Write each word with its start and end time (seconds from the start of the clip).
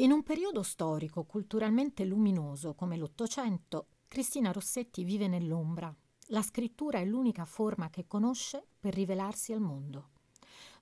In 0.00 0.12
un 0.12 0.22
periodo 0.22 0.62
storico 0.62 1.24
culturalmente 1.24 2.06
luminoso 2.06 2.72
come 2.72 2.96
l'Ottocento, 2.96 3.88
Cristina 4.08 4.50
Rossetti 4.50 5.04
vive 5.04 5.28
nell'ombra. 5.28 5.94
La 6.28 6.40
scrittura 6.40 7.00
è 7.00 7.04
l'unica 7.04 7.44
forma 7.44 7.90
che 7.90 8.06
conosce 8.06 8.66
per 8.80 8.94
rivelarsi 8.94 9.52
al 9.52 9.60
mondo. 9.60 10.12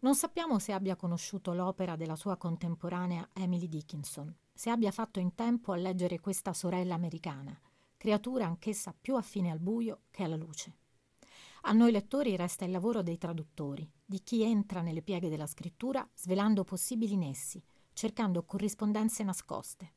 Non 0.02 0.14
sappiamo 0.14 0.60
se 0.60 0.70
abbia 0.70 0.94
conosciuto 0.94 1.52
l'opera 1.52 1.96
della 1.96 2.14
sua 2.14 2.36
contemporanea 2.36 3.30
Emily 3.32 3.68
Dickinson, 3.68 4.32
se 4.52 4.70
abbia 4.70 4.92
fatto 4.92 5.18
in 5.18 5.34
tempo 5.34 5.72
a 5.72 5.76
leggere 5.76 6.20
questa 6.20 6.52
sorella 6.52 6.94
americana, 6.94 7.60
creatura 7.96 8.46
anch'essa 8.46 8.94
più 8.96 9.16
affine 9.16 9.50
al 9.50 9.58
buio 9.58 10.02
che 10.12 10.22
alla 10.22 10.36
luce. 10.36 10.76
A 11.62 11.72
noi 11.72 11.90
lettori 11.90 12.36
resta 12.36 12.64
il 12.64 12.70
lavoro 12.70 13.02
dei 13.02 13.18
traduttori, 13.18 13.90
di 14.04 14.22
chi 14.22 14.44
entra 14.44 14.80
nelle 14.80 15.02
pieghe 15.02 15.28
della 15.28 15.48
scrittura 15.48 16.08
svelando 16.14 16.62
possibili 16.62 17.16
nessi, 17.16 17.60
cercando 17.98 18.44
corrispondenze 18.44 19.24
nascoste. 19.24 19.94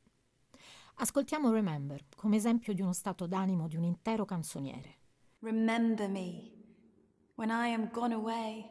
Ascoltiamo 0.94 1.52
Remember 1.52 2.04
come 2.16 2.34
esempio 2.34 2.72
di 2.72 2.82
uno 2.82 2.92
stato 2.92 3.28
d'animo 3.28 3.68
di 3.68 3.76
un 3.76 3.84
intero 3.84 4.24
canzoniere. 4.24 4.98
Remember 5.38 6.08
me 6.08 6.50
when 7.36 7.50
I 7.50 7.68
am 7.68 7.90
gone 7.92 8.12
away, 8.12 8.68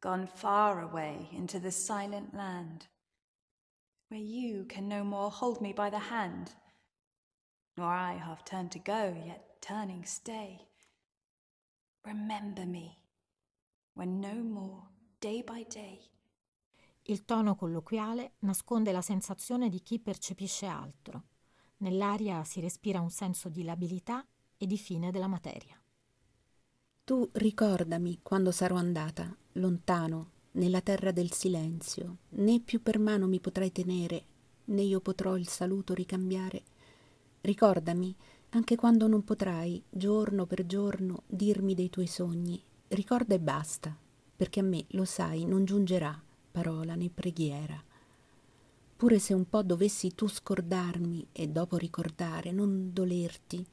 gone 0.00 0.26
far 0.26 0.80
away 0.80 1.28
into 1.30 1.60
the 1.60 1.70
silent 1.70 2.34
land, 2.34 2.88
where 4.08 4.20
you 4.20 4.66
can 4.66 4.88
no 4.88 5.04
more 5.04 5.30
hold 5.30 5.60
me 5.60 5.72
by 5.72 5.88
the 5.88 6.10
hand, 6.10 6.50
nor 7.76 7.92
I 7.92 8.18
half 8.18 8.42
turn 8.42 8.68
to 8.70 8.80
go, 8.80 9.14
yet 9.24 9.62
turning 9.62 10.04
stay. 10.04 10.66
Remember 12.04 12.66
me 12.66 12.98
when 13.94 14.20
no 14.20 14.34
more, 14.34 14.88
day 15.20 15.42
by 15.42 15.62
day, 15.68 16.10
il 17.10 17.24
tono 17.24 17.56
colloquiale 17.56 18.34
nasconde 18.40 18.92
la 18.92 19.02
sensazione 19.02 19.68
di 19.68 19.82
chi 19.82 19.98
percepisce 19.98 20.66
altro. 20.66 21.24
Nell'aria 21.78 22.44
si 22.44 22.60
respira 22.60 23.00
un 23.00 23.10
senso 23.10 23.48
di 23.48 23.64
labilità 23.64 24.24
e 24.56 24.66
di 24.66 24.78
fine 24.78 25.10
della 25.10 25.26
materia. 25.26 25.76
Tu 27.02 27.28
ricordami 27.32 28.20
quando 28.22 28.52
sarò 28.52 28.76
andata, 28.76 29.36
lontano, 29.54 30.30
nella 30.52 30.80
terra 30.82 31.10
del 31.10 31.32
silenzio, 31.32 32.18
né 32.30 32.60
più 32.60 32.80
per 32.80 33.00
mano 33.00 33.26
mi 33.26 33.40
potrai 33.40 33.72
tenere, 33.72 34.24
né 34.66 34.82
io 34.82 35.00
potrò 35.00 35.36
il 35.36 35.48
saluto 35.48 35.94
ricambiare. 35.94 36.62
Ricordami 37.40 38.14
anche 38.50 38.76
quando 38.76 39.08
non 39.08 39.24
potrai, 39.24 39.82
giorno 39.88 40.46
per 40.46 40.64
giorno, 40.64 41.24
dirmi 41.26 41.74
dei 41.74 41.90
tuoi 41.90 42.06
sogni. 42.06 42.62
Ricorda 42.86 43.34
e 43.34 43.40
basta, 43.40 43.96
perché 44.36 44.60
a 44.60 44.64
me, 44.64 44.84
lo 44.90 45.04
sai, 45.04 45.44
non 45.44 45.64
giungerà 45.64 46.20
parola 46.50 46.94
né 46.94 47.08
preghiera. 47.10 47.82
Pure 48.96 49.18
se 49.18 49.32
un 49.32 49.48
po' 49.48 49.62
dovessi 49.62 50.14
tu 50.14 50.26
scordarmi 50.26 51.28
e 51.32 51.48
dopo 51.48 51.76
ricordare, 51.76 52.52
non 52.52 52.92
dolerti, 52.92 53.64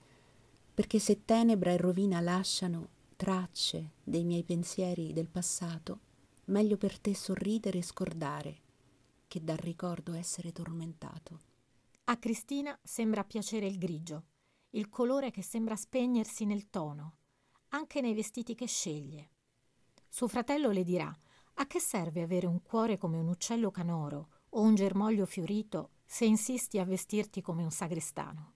perché 0.74 1.00
se 1.00 1.26
tenebra 1.26 1.72
e 1.72 1.78
rovina 1.78 2.20
lasciano 2.22 2.90
tracce 3.18 3.92
dei 4.04 4.24
miei 4.24 4.44
pensieri 4.44 5.12
del 5.12 5.28
passato, 5.28 6.00
meglio 6.46 6.78
per 6.78 6.98
te 7.00 7.14
sorridere 7.14 7.80
e 7.80 7.84
scordare 7.84 8.58
che 9.28 9.44
dal 9.44 9.58
ricordo 9.58 10.14
essere 10.14 10.54
tormentato. 10.54 11.40
A 12.06 12.18
Cristina 12.18 12.78
sembra 12.82 13.26
piacere 13.26 13.66
il 13.66 13.78
grigio, 13.78 14.24
il 14.72 14.88
colore 14.88 15.32
che 15.32 15.42
sembra 15.42 15.76
spegnersi 15.76 16.46
nel 16.46 16.70
tono, 16.70 17.16
anche 17.70 18.00
nei 18.00 18.14
vestiti 18.14 18.56
che 18.56 18.68
sceglie. 18.68 19.30
Suo 20.08 20.28
fratello 20.30 20.72
le 20.72 20.84
dirà 20.84 21.14
a 21.60 21.66
che 21.66 21.80
serve 21.80 22.22
avere 22.22 22.46
un 22.46 22.62
cuore 22.62 22.98
come 22.98 23.18
un 23.18 23.28
uccello 23.28 23.72
canoro 23.72 24.30
o 24.50 24.62
un 24.62 24.76
germoglio 24.76 25.26
fiorito 25.26 25.92
se 26.06 26.26
insisti 26.26 26.78
a 26.78 26.86
vestirti 26.86 27.42
come 27.42 27.64
un 27.64 27.72
sagrestano? 27.72 28.54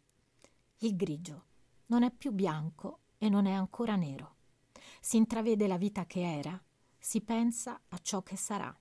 Il 0.80 0.96
grigio 0.96 1.46
non 1.88 2.04
è 2.04 2.12
più 2.12 2.32
bianco 2.32 3.00
e 3.18 3.28
non 3.28 3.48
è 3.48 3.54
ancora 3.54 3.96
nero. 3.96 4.36
Si 5.00 5.18
intravede 5.18 5.68
la 5.68 5.78
vita 5.78 6.06
che 6.06 6.22
era, 6.22 6.62
si 6.98 7.22
pensa 7.22 7.82
a 7.88 7.98
ciò 7.98 8.22
che 8.22 8.36
sarà. 8.36 8.76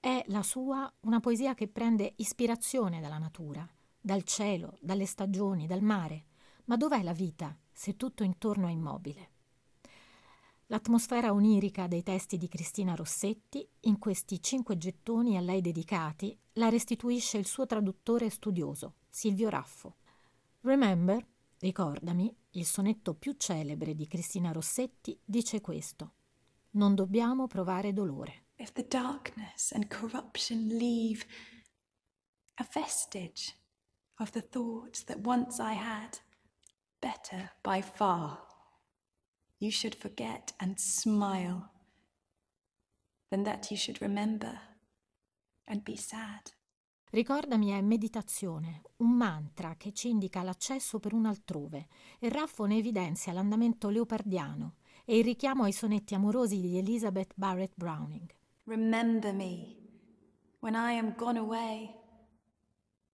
È 0.00 0.24
la 0.28 0.42
sua 0.42 0.90
una 1.00 1.20
poesia 1.20 1.54
che 1.54 1.68
prende 1.68 2.14
ispirazione 2.16 3.00
dalla 3.00 3.18
natura, 3.18 3.68
dal 4.00 4.22
cielo, 4.24 4.78
dalle 4.80 5.06
stagioni, 5.06 5.66
dal 5.66 5.82
mare. 5.82 6.26
Ma 6.64 6.76
dov'è 6.76 7.02
la 7.02 7.12
vita 7.12 7.56
se 7.70 7.96
tutto 7.96 8.22
intorno 8.22 8.68
è 8.68 8.70
immobile? 8.70 9.32
L'atmosfera 10.68 11.32
onirica 11.32 11.86
dei 11.86 12.02
testi 12.02 12.38
di 12.38 12.48
Cristina 12.48 12.94
Rossetti, 12.94 13.68
in 13.80 13.98
questi 13.98 14.40
cinque 14.40 14.78
gettoni 14.78 15.36
a 15.36 15.40
lei 15.40 15.60
dedicati, 15.60 16.36
la 16.54 16.70
restituisce 16.70 17.36
il 17.36 17.46
suo 17.46 17.66
traduttore 17.66 18.30
studioso, 18.30 18.94
Silvio 19.10 19.50
Raffo. 19.50 19.96
Remember, 20.60 21.24
ricordami, 21.58 22.34
il 22.52 22.64
sonetto 22.64 23.14
più 23.14 23.34
celebre 23.36 23.94
di 23.94 24.06
Cristina 24.06 24.52
Rossetti, 24.52 25.18
dice 25.22 25.60
questo. 25.60 26.14
Non 26.70 26.94
dobbiamo 26.94 27.46
provare 27.46 27.92
dolore. 27.92 28.46
If 28.56 28.72
the 28.72 28.86
darkness 28.88 29.72
and 29.72 29.86
corruption 29.88 30.68
leave 30.68 31.26
a 32.54 32.66
vestige 32.72 33.54
of 34.18 34.30
the 34.30 34.40
thoughts 34.40 35.04
that 35.04 35.18
once 35.24 35.60
I 35.60 35.74
had, 35.74 36.18
better 36.98 37.52
by 37.60 37.82
far 37.82 38.52
you 39.64 39.70
should 39.70 39.94
forget 39.94 40.54
and 40.58 40.78
smile 40.78 41.70
than 43.30 43.42
that 43.44 43.70
you 43.70 43.76
should 43.76 44.00
remember 44.00 44.60
and 45.66 45.82
be 45.82 45.96
sad. 45.96 46.52
Ricordami 47.10 47.70
è 47.70 47.80
meditazione, 47.80 48.82
un 48.96 49.12
mantra 49.12 49.76
che 49.76 49.92
ci 49.92 50.08
indica 50.08 50.42
l'accesso 50.42 50.98
per 50.98 51.14
un 51.14 51.26
altrove 51.26 51.86
e 52.18 52.28
Raffo 52.28 52.64
ne 52.64 52.76
evidenzia 52.76 53.32
l'andamento 53.32 53.88
leopardiano 53.88 54.74
e 55.04 55.18
il 55.18 55.24
richiamo 55.24 55.62
ai 55.62 55.72
sonetti 55.72 56.14
amorosi 56.14 56.60
di 56.60 56.76
Elizabeth 56.76 57.32
Barrett 57.36 57.72
Browning. 57.76 58.30
Remember 58.64 59.32
me 59.32 59.76
when 60.58 60.74
I 60.74 60.98
am 60.98 61.14
gone 61.14 61.38
away, 61.38 61.94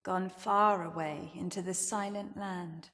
gone 0.02 0.30
far 0.30 0.82
away 0.82 1.30
into 1.34 1.62
the 1.62 1.74
silent 1.74 2.36
land. 2.36 2.90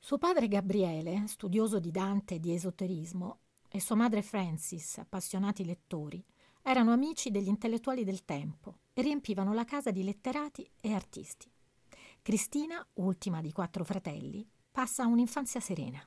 Suo 0.00 0.16
padre 0.16 0.48
Gabriele, 0.48 1.24
studioso 1.26 1.80
di 1.80 1.90
Dante 1.90 2.36
e 2.36 2.40
di 2.40 2.54
esoterismo, 2.54 3.40
e 3.68 3.80
sua 3.80 3.96
madre 3.96 4.22
Francis, 4.22 4.96
appassionati 4.98 5.64
lettori, 5.64 6.24
erano 6.62 6.92
amici 6.92 7.30
degli 7.30 7.48
intellettuali 7.48 8.04
del 8.04 8.24
tempo 8.24 8.78
e 8.94 9.02
riempivano 9.02 9.52
la 9.52 9.64
casa 9.64 9.90
di 9.90 10.02
letterati 10.02 10.66
e 10.80 10.92
artisti. 10.92 11.50
Cristina, 12.22 12.86
ultima 12.94 13.42
di 13.42 13.52
quattro 13.52 13.84
fratelli, 13.84 14.48
passa 14.70 15.04
un'infanzia 15.04 15.60
serena. 15.60 16.00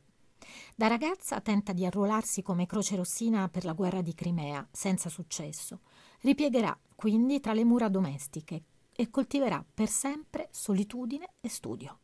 Da 0.75 0.87
ragazza 0.87 1.39
tenta 1.41 1.71
di 1.73 1.85
arruolarsi 1.85 2.41
come 2.41 2.65
croce 2.65 2.95
rossina 2.95 3.47
per 3.49 3.65
la 3.65 3.73
guerra 3.73 4.01
di 4.01 4.15
Crimea, 4.15 4.67
senza 4.71 5.09
successo. 5.09 5.81
Ripiegherà 6.21 6.75
quindi 6.95 7.39
tra 7.39 7.53
le 7.53 7.65
mura 7.65 7.89
domestiche 7.89 8.63
e 8.91 9.09
coltiverà 9.09 9.63
per 9.71 9.89
sempre 9.89 10.47
solitudine 10.51 11.33
e 11.39 11.49
studio. 11.49 11.99